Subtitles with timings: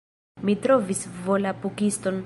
[0.49, 2.19] Mi trovis Volapukiston!